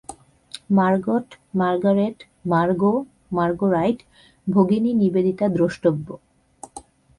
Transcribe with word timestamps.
Margot, 0.77 1.27
Margaret, 1.55 2.17
Margo, 2.45 2.93
মার্গোরাইট 3.37 3.99
ভগিনী 4.47 4.91
নিবেদিতা 4.93 5.45
দ্রষ্টব্য। 5.55 6.07